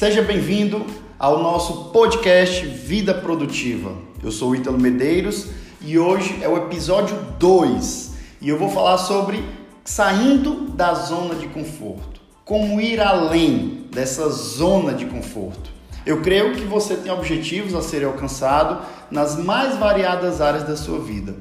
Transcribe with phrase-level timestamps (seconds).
[0.00, 0.86] Seja bem-vindo
[1.18, 3.92] ao nosso podcast Vida Produtiva.
[4.22, 5.48] Eu sou o Ítalo Medeiros
[5.82, 9.44] e hoje é o episódio 2 e eu vou falar sobre
[9.84, 12.18] saindo da zona de conforto.
[12.46, 15.70] Como ir além dessa zona de conforto.
[16.06, 20.98] Eu creio que você tem objetivos a serem alcançados nas mais variadas áreas da sua
[20.98, 21.36] vida.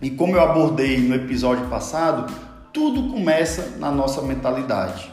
[0.00, 2.32] E como eu abordei no episódio passado,
[2.72, 5.12] tudo começa na nossa mentalidade.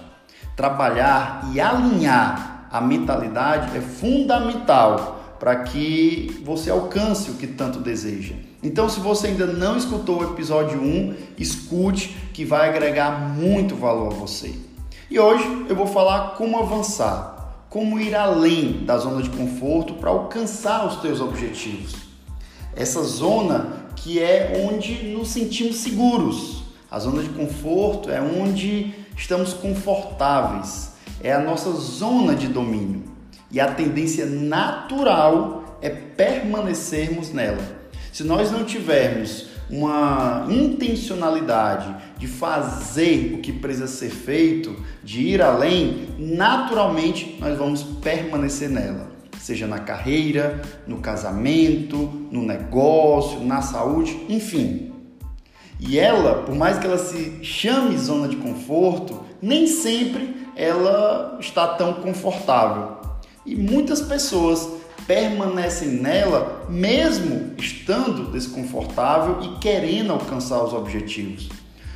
[0.56, 8.36] Trabalhar e alinhar a mentalidade é fundamental para que você alcance o que tanto deseja.
[8.62, 14.12] Então, se você ainda não escutou o episódio 1, escute que vai agregar muito valor
[14.12, 14.54] a você.
[15.10, 20.10] E hoje eu vou falar como avançar, como ir além da zona de conforto para
[20.10, 21.96] alcançar os teus objetivos.
[22.76, 26.64] Essa zona que é onde nos sentimos seguros.
[26.92, 30.89] A zona de conforto é onde estamos confortáveis,
[31.22, 33.04] é a nossa zona de domínio.
[33.52, 37.80] E a tendência natural é permanecermos nela.
[38.12, 45.42] Se nós não tivermos uma intencionalidade de fazer o que precisa ser feito, de ir
[45.42, 49.10] além, naturalmente nós vamos permanecer nela.
[49.40, 51.98] Seja na carreira, no casamento,
[52.32, 54.92] no negócio, na saúde, enfim.
[55.80, 61.66] E ela, por mais que ela se chame zona de conforto, nem sempre ela está
[61.70, 62.98] tão confortável.
[63.46, 64.68] E muitas pessoas
[65.08, 71.48] permanecem nela mesmo estando desconfortável e querendo alcançar os objetivos.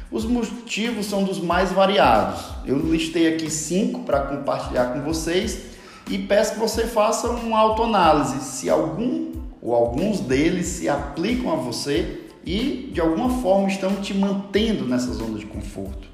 [0.10, 2.42] Os motivos são dos mais variados.
[2.66, 5.64] Eu listei aqui cinco para compartilhar com vocês
[6.10, 11.56] e peço que você faça uma autoanálise se algum ou alguns deles se aplicam a
[11.56, 16.08] você e de alguma forma estão te mantendo nessa zona de conforto.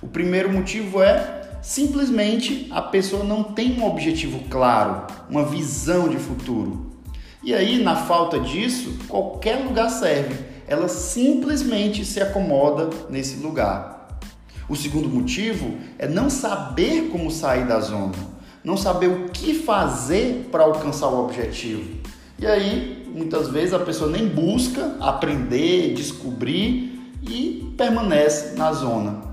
[0.00, 6.16] O primeiro motivo é simplesmente a pessoa não tem um objetivo claro, uma visão de
[6.16, 6.90] futuro.
[7.42, 10.34] E aí, na falta disso, qualquer lugar serve.
[10.68, 14.20] Ela simplesmente se acomoda nesse lugar.
[14.68, 18.12] O segundo motivo é não saber como sair da zona,
[18.62, 21.98] não saber o que fazer para alcançar o objetivo.
[22.38, 29.29] E aí, muitas vezes a pessoa nem busca aprender, descobrir e permanece na zona.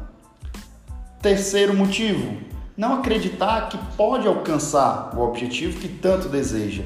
[1.21, 2.37] Terceiro motivo,
[2.77, 6.83] não acreditar que pode alcançar o objetivo que tanto deseja,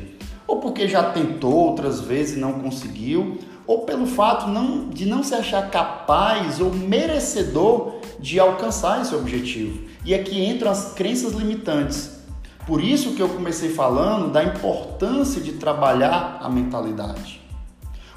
[0.48, 5.22] ou porque já tentou outras vezes e não conseguiu, ou pelo fato não, de não
[5.22, 9.86] se achar capaz ou merecedor de alcançar esse objetivo.
[10.06, 12.22] E aqui entram as crenças limitantes.
[12.66, 17.41] Por isso que eu comecei falando da importância de trabalhar a mentalidade.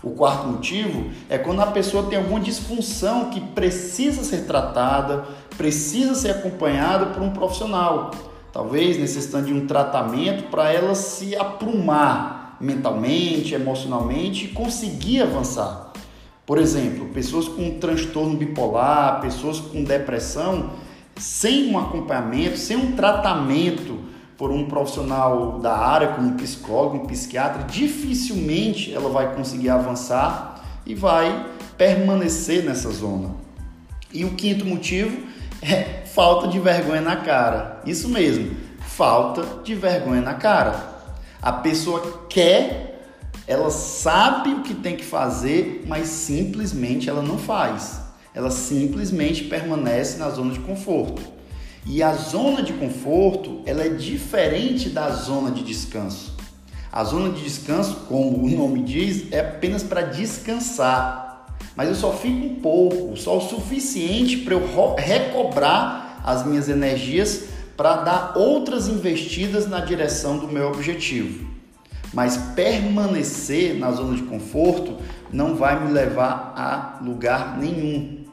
[0.04, 5.24] O quarto motivo é quando a pessoa tem alguma disfunção que precisa ser tratada,
[5.56, 8.10] precisa ser acompanhada por um profissional,
[8.52, 15.92] talvez necessitando de um tratamento para ela se aprumar mentalmente, emocionalmente e conseguir avançar.
[16.44, 20.72] Por exemplo, pessoas com transtorno bipolar, pessoas com depressão,
[21.16, 23.98] sem um acompanhamento, sem um tratamento
[24.36, 30.94] por um profissional da área, como psicólogo, um psiquiatra, dificilmente ela vai conseguir avançar e
[30.94, 31.46] vai
[31.76, 33.30] permanecer nessa zona.
[34.12, 35.26] E o quinto motivo
[35.62, 37.80] é falta de vergonha na cara.
[37.86, 40.94] Isso mesmo, falta de vergonha na cara.
[41.40, 43.02] A pessoa quer,
[43.46, 48.00] ela sabe o que tem que fazer, mas simplesmente ela não faz.
[48.34, 51.22] Ela simplesmente permanece na zona de conforto.
[51.86, 56.32] E a zona de conforto, ela é diferente da zona de descanso.
[56.90, 61.46] A zona de descanso, como o nome diz, é apenas para descansar.
[61.76, 67.46] Mas eu só fico um pouco, só o suficiente para eu recobrar as minhas energias
[67.76, 71.52] para dar outras investidas na direção do meu objetivo.
[72.12, 74.96] Mas permanecer na zona de conforto
[75.32, 78.24] não vai me levar a lugar nenhum.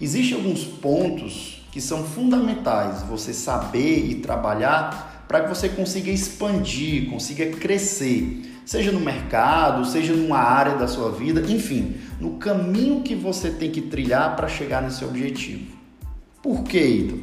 [0.00, 7.10] Existem alguns pontos que são fundamentais você saber e trabalhar para que você consiga expandir,
[7.10, 13.14] consiga crescer, seja no mercado, seja numa área da sua vida, enfim, no caminho que
[13.14, 15.76] você tem que trilhar para chegar nesse objetivo.
[16.42, 17.14] Por quê?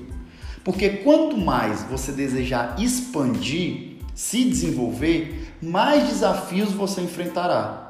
[0.64, 7.90] Porque quanto mais você desejar expandir, se desenvolver, mais desafios você enfrentará.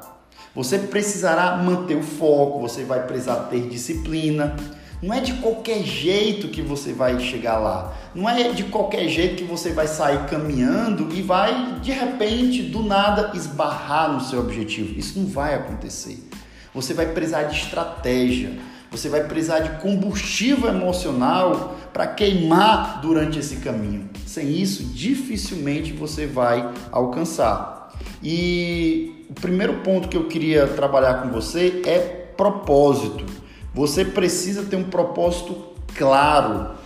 [0.54, 4.56] Você precisará manter o foco, você vai precisar ter disciplina,
[5.02, 7.94] não é de qualquer jeito que você vai chegar lá.
[8.14, 12.82] Não é de qualquer jeito que você vai sair caminhando e vai de repente, do
[12.82, 14.98] nada, esbarrar no seu objetivo.
[14.98, 16.26] Isso não vai acontecer.
[16.74, 18.52] Você vai precisar de estratégia.
[18.90, 24.08] Você vai precisar de combustível emocional para queimar durante esse caminho.
[24.24, 27.92] Sem isso, dificilmente você vai alcançar.
[28.22, 31.98] E o primeiro ponto que eu queria trabalhar com você é
[32.36, 33.45] propósito.
[33.76, 35.54] Você precisa ter um propósito
[35.94, 36.76] claro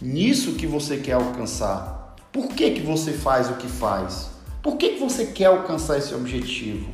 [0.00, 2.14] nisso que você quer alcançar.
[2.30, 4.30] Por que, que você faz o que faz?
[4.62, 6.86] Por que, que você quer alcançar esse objetivo?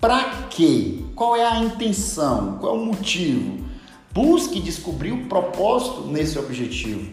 [0.00, 1.04] Para quê?
[1.14, 2.58] Qual é a intenção?
[2.58, 3.64] Qual é o motivo?
[4.12, 7.08] Busque descobrir o propósito nesse objetivo.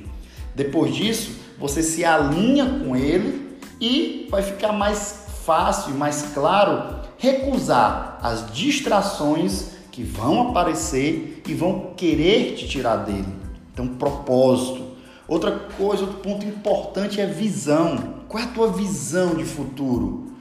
[0.55, 7.01] Depois disso, você se alinha com ele e vai ficar mais fácil e mais claro
[7.19, 13.27] recusar as distrações que vão aparecer e vão querer te tirar dele.
[13.71, 14.83] Então, propósito.
[15.27, 18.15] Outra coisa, outro ponto importante é visão.
[18.27, 20.33] Qual é a tua visão de futuro?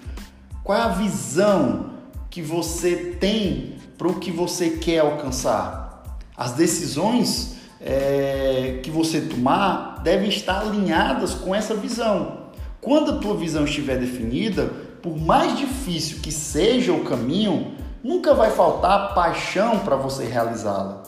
[0.64, 1.90] Qual é a visão
[2.31, 6.19] que você tem para o que você quer alcançar?
[6.34, 12.38] As decisões é, que você tomar devem estar alinhadas com essa visão.
[12.81, 14.72] Quando a tua visão estiver definida,
[15.02, 21.02] por mais difícil que seja o caminho, nunca vai faltar paixão para você realizá-la.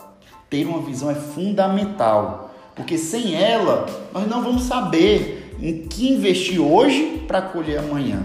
[0.48, 6.60] Ter uma visão é fundamental, porque sem ela nós não vamos saber em que investir
[6.60, 8.22] hoje para colher amanhã.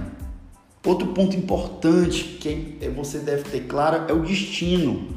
[0.86, 5.10] Outro ponto importante que você deve ter claro é o destino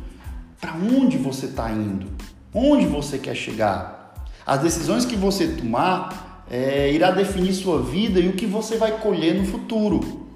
[0.60, 2.06] para onde você está indo,
[2.54, 4.26] onde você quer chegar.
[4.44, 8.98] As decisões que você tomar é, irá definir sua vida e o que você vai
[8.98, 10.31] colher no futuro.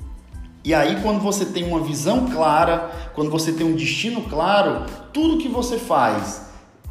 [0.67, 5.39] E aí, quando você tem uma visão clara, quando você tem um destino claro, tudo
[5.39, 6.43] que você faz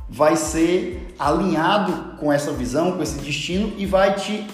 [0.07, 4.47] vai ser alinhado com essa visão, com esse destino e vai te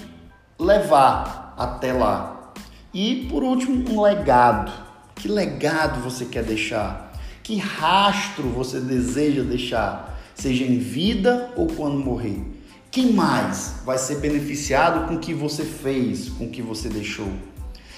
[0.57, 2.51] levar até lá.
[2.91, 4.71] E por último, um legado.
[5.13, 7.13] Que legado você quer deixar?
[7.44, 12.41] Que rastro você deseja deixar, seja em vida ou quando morrer?
[12.89, 17.50] Quem mais vai ser beneficiado com o que você fez, com o que você deixou?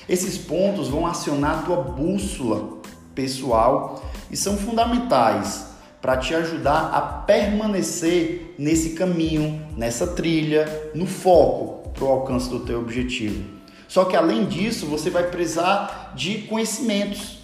[0.07, 2.79] Esses pontos vão acionar a tua bússola
[3.15, 5.67] pessoal e são fundamentais
[6.01, 12.59] para te ajudar a permanecer nesse caminho, nessa trilha, no foco para o alcance do
[12.59, 13.43] teu objetivo.
[13.87, 17.43] Só que além disso, você vai precisar de conhecimentos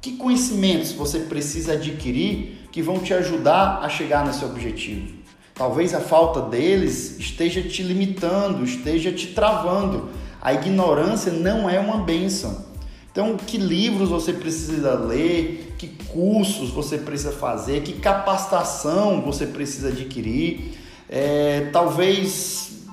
[0.00, 5.18] que conhecimentos você precisa adquirir que vão te ajudar a chegar nesse objetivo?
[5.54, 10.08] Talvez a falta deles esteja te limitando, esteja te travando.
[10.40, 12.66] A ignorância não é uma benção.
[13.10, 19.88] Então, que livros você precisa ler, que cursos você precisa fazer, que capacitação você precisa
[19.88, 22.84] adquirir, é, talvez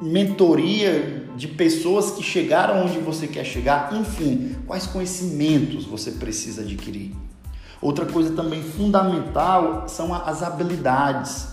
[0.00, 7.14] mentoria de pessoas que chegaram onde você quer chegar, enfim, quais conhecimentos você precisa adquirir.
[7.80, 11.51] Outra coisa também fundamental são as habilidades.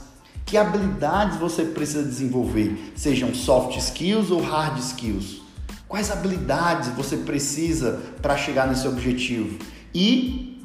[0.49, 5.43] Que habilidades você precisa desenvolver, sejam soft skills ou hard skills?
[5.87, 9.59] Quais habilidades você precisa para chegar nesse objetivo?
[9.93, 10.59] E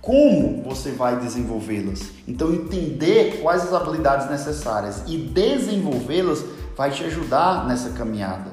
[0.00, 2.10] como você vai desenvolvê-las?
[2.26, 6.44] Então, entender quais as habilidades necessárias e desenvolvê-las
[6.76, 8.50] vai te ajudar nessa caminhada.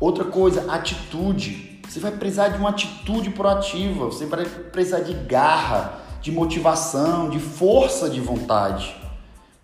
[0.00, 1.82] Outra coisa, atitude.
[1.86, 7.38] Você vai precisar de uma atitude proativa, você vai precisar de garra, de motivação, de
[7.38, 9.07] força de vontade.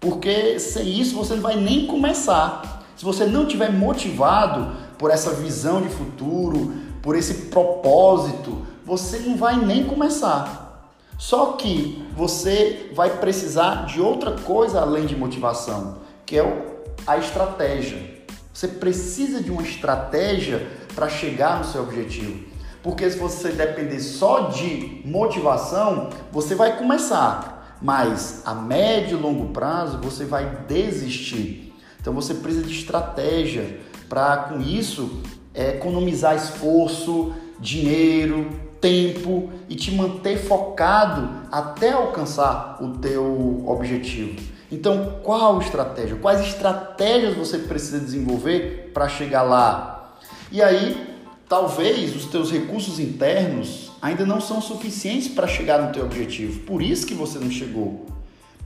[0.04, 2.84] Porque sem isso você não vai nem começar.
[2.94, 9.34] Se você não tiver motivado por essa visão de futuro, por esse propósito, você não
[9.38, 10.90] vai nem começar.
[11.16, 15.96] Só que você vai precisar de outra coisa além de motivação,
[16.26, 16.66] que é
[17.06, 18.26] a estratégia.
[18.52, 22.44] Você precisa de uma estratégia para chegar no seu objetivo.
[22.82, 27.53] Porque se você depender só de motivação, você vai começar,
[27.84, 31.74] mas a médio e longo prazo você vai desistir.
[32.00, 35.20] Então você precisa de estratégia para com isso
[35.54, 38.48] economizar esforço, dinheiro,
[38.80, 44.40] tempo e te manter focado até alcançar o teu objetivo.
[44.72, 46.16] Então, qual estratégia?
[46.16, 50.16] Quais estratégias você precisa desenvolver para chegar lá?
[50.50, 56.04] E aí, talvez os teus recursos internos ainda não são suficientes para chegar no teu
[56.04, 56.60] objetivo.
[56.66, 58.04] Por isso que você não chegou.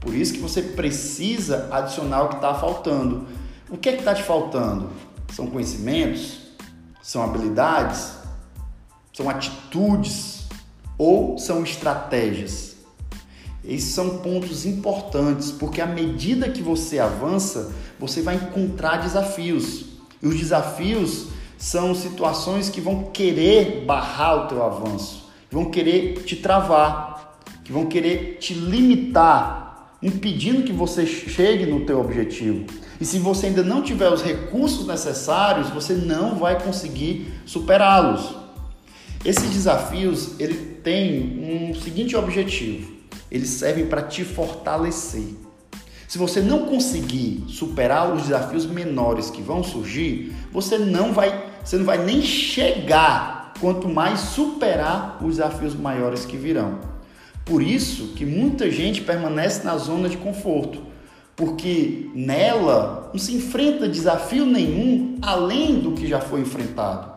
[0.01, 3.25] Por isso que você precisa adicionar o que está faltando.
[3.69, 4.89] O que é que está te faltando?
[5.33, 6.39] São conhecimentos?
[7.01, 8.15] São habilidades?
[9.13, 10.41] São atitudes?
[10.97, 12.75] Ou são estratégias?
[13.63, 19.85] Esses são pontos importantes, porque à medida que você avança, você vai encontrar desafios.
[20.21, 21.27] E os desafios
[21.57, 27.71] são situações que vão querer barrar o teu avanço, que vão querer te travar, que
[27.71, 29.65] vão querer te limitar.
[30.01, 32.65] impedindo que você chegue no teu objetivo.
[33.01, 38.33] E se você ainda não tiver os recursos necessários, você não vai conseguir superá-los.
[39.25, 42.93] Esses desafios, ele tem um seguinte objetivo.
[43.29, 45.35] Eles servem para te fortalecer.
[46.07, 51.77] Se você não conseguir superar os desafios menores que vão surgir, você não vai, você
[51.77, 56.79] não vai nem chegar, quanto mais superar os desafios maiores que virão.
[57.45, 60.81] Por isso que muita gente permanece na zona de conforto,
[61.35, 67.09] porque nela não se enfrenta desafio nenhum além do que já foi enfrentado.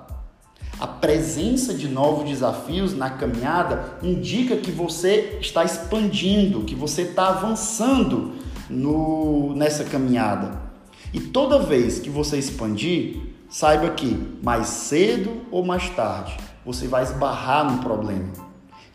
[0.81, 7.29] A presença de novos desafios na caminhada indica que você está expandindo, que você está
[7.29, 8.33] avançando
[8.69, 10.61] no, nessa caminhada.
[11.13, 17.03] E toda vez que você expandir, saiba que mais cedo ou mais tarde você vai
[17.03, 18.33] esbarrar no problema.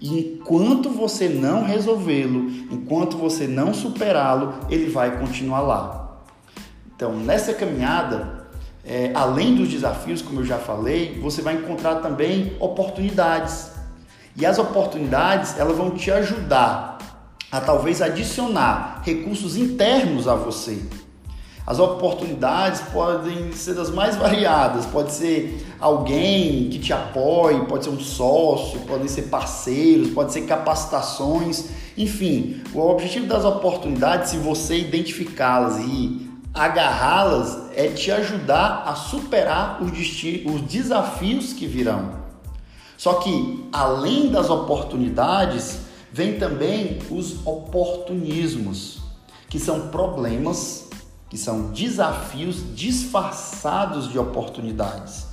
[0.02, 6.22] E enquanto você não resolvê-lo, enquanto você não superá-lo, ele vai continuar lá.
[6.96, 8.48] Então, nessa caminhada,
[8.84, 13.72] é, além dos desafios, como eu já falei, você vai encontrar também oportunidades.
[14.36, 16.98] E as oportunidades, elas vão te ajudar
[17.52, 20.82] a talvez adicionar recursos internos a você.
[21.68, 27.90] As oportunidades podem ser das mais variadas, pode ser alguém que te apoie, pode ser
[27.90, 31.66] um sócio, podem ser parceiros, pode ser capacitações,
[31.98, 39.84] enfim, o objetivo das oportunidades, se você identificá-las e agarrá-las, é te ajudar a superar
[39.84, 42.12] os, os desafios que virão.
[42.96, 45.80] Só que além das oportunidades,
[46.14, 49.00] vem também os oportunismos,
[49.50, 50.87] que são problemas
[51.30, 55.28] que são desafios disfarçados de oportunidades.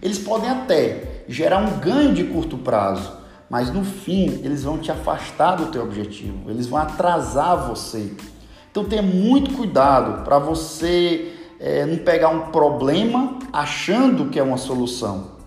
[0.00, 3.12] Eles podem até gerar um ganho de curto prazo,
[3.48, 8.12] mas no fim eles vão te afastar do teu objetivo, eles vão atrasar você.
[8.70, 14.56] Então tenha muito cuidado para você é, não pegar um problema achando que é uma
[14.56, 15.40] solução.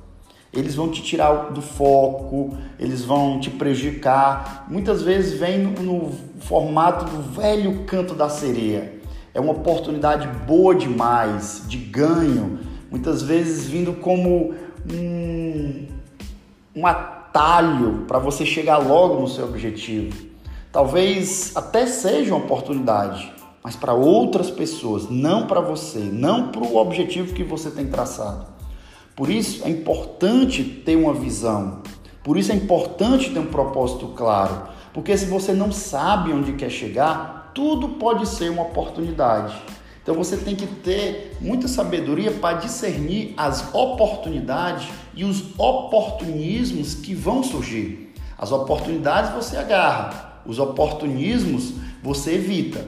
[0.52, 4.68] Eles vão te tirar do foco, eles vão te prejudicar.
[4.70, 9.02] Muitas vezes vem no, no formato do velho canto da sereia
[9.34, 12.60] é uma oportunidade boa demais, de ganho,
[12.92, 14.54] muitas vezes vindo como
[14.92, 15.88] um,
[16.76, 20.16] um atalho para você chegar logo no seu objetivo.
[20.72, 23.32] Talvez até seja uma oportunidade,
[23.64, 28.46] mas para outras pessoas, não para você, não para o objetivo que você tem traçado.
[29.16, 31.82] Por isso é importante ter uma visão,
[32.24, 36.70] por isso é importante ter um propósito claro, porque se você não sabe onde quer
[36.70, 39.56] chegar, tudo pode ser uma oportunidade.
[40.02, 47.14] Então você tem que ter muita sabedoria para discernir as oportunidades e os oportunismos que
[47.14, 48.14] vão surgir.
[48.38, 52.86] As oportunidades você agarra, os oportunismos você evita.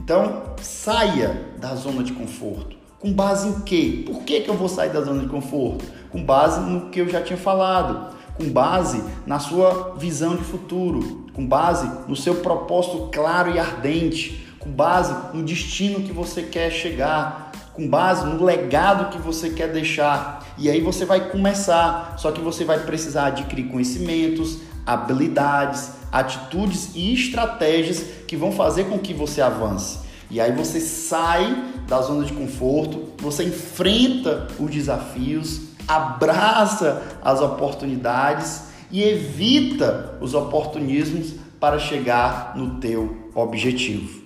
[0.00, 2.76] Então saia da zona de conforto.
[2.98, 4.02] Com base em quê?
[4.04, 5.84] Por que, que eu vou sair da zona de conforto?
[6.10, 11.26] Com base no que eu já tinha falado com base na sua visão de futuro,
[11.34, 16.70] com base no seu propósito claro e ardente, com base no destino que você quer
[16.70, 20.46] chegar, com base no legado que você quer deixar.
[20.56, 27.12] E aí você vai começar, só que você vai precisar adquirir conhecimentos, habilidades, atitudes e
[27.12, 29.98] estratégias que vão fazer com que você avance.
[30.30, 38.64] E aí você sai da zona de conforto, você enfrenta os desafios, abraça as oportunidades
[38.90, 44.22] e evita os oportunismos para chegar no teu objetivo.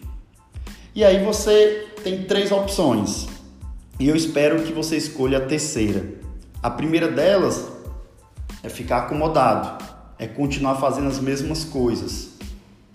[0.95, 3.29] E aí você tem três opções.
[3.99, 6.21] E eu espero que você escolha a terceira.
[6.63, 7.71] A primeira delas
[8.63, 9.83] é ficar acomodado,
[10.19, 12.33] é continuar fazendo as mesmas coisas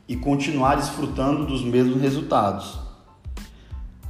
[0.07, 2.86] e continuar desfrutando dos mesmos resultados.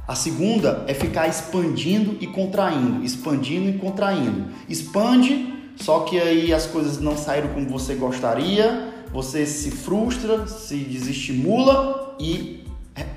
[0.08, 4.46] A segunda é ficar expandindo e contraindo, expandindo e contraindo.
[4.66, 10.76] Expande, só que aí as coisas não saíram como você gostaria, você se frustra, se
[10.76, 12.64] desestimula e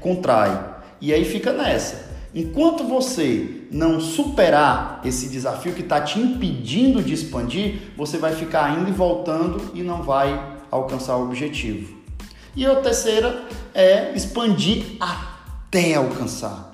[0.02, 0.82] contrai.
[1.00, 2.12] E aí fica nessa.
[2.36, 8.78] Enquanto você não superar esse desafio que está te impedindo de expandir, você vai ficar
[8.78, 12.02] indo e voltando e não vai alcançar o objetivo.
[12.54, 16.71] E a terceira é expandir até alcançar.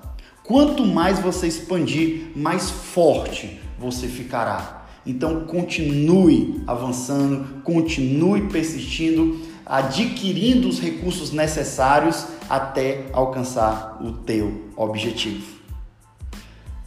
[0.48, 4.88] Quanto mais você expandir, mais forte você ficará.
[5.06, 15.58] Então continue avançando, continue persistindo, adquirindo os recursos necessários até alcançar o teu objetivo.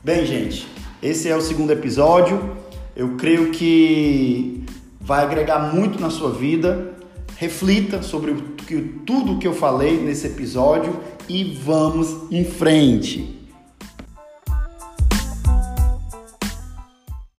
[0.02, 0.66] Bem, gente,
[1.02, 2.56] esse é o segundo episódio.
[2.96, 4.64] Eu creio que
[4.98, 6.94] vai agregar muito na sua vida.
[7.36, 8.40] Reflita sobre o
[9.04, 10.98] tudo que eu falei nesse episódio
[11.28, 13.39] e vamos em frente.